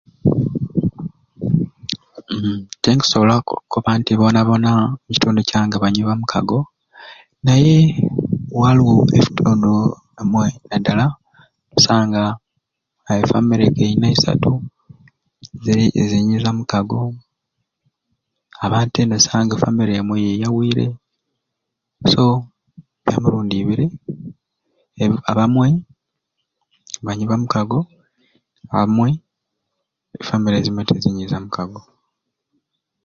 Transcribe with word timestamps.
Tinkusobola 2.81 3.35
kukoba 3.47 3.91
nti 3.99 4.11
boona 4.19 4.41
boona 4.47 4.69
omukitundu 4.79 5.41
kyange 5.49 5.77
banywi 5.81 6.03
bamukago 6.05 6.59
naye 7.45 7.75
waliwo 8.61 8.95
ebitundu 9.17 9.71
ebimwe 10.21 10.47
naddala 10.69 11.05
nosanga 11.69 12.23
e 13.11 13.27
famire 13.29 13.65
ka 13.75 13.83
inai 13.93 14.15
isatu 14.17 14.51
ziri 15.63 15.85
zinywi 16.09 16.37
zamukago 16.43 16.97
abandi 18.65 18.89
te 18.93 19.01
n'osanga 19.05 19.45
nga 19.53 19.57
e 19.57 19.61
famire 19.63 19.93
emwei 19.95 20.23
yeyawiire 20.27 20.85
so 22.11 22.23
Kya 23.07 23.17
mirundi 23.23 23.55
ibiri 23.59 23.85
ebi 25.03 25.15
abamwe 25.31 25.67
banywi 27.05 27.25
bamukago 27.29 27.79
amwe 28.79 29.09
e 30.19 30.21
famire 30.27 30.55
ezimwe 30.57 30.81
tizinywi 30.87 31.29
za 31.33 31.39
mukago. 31.45 31.81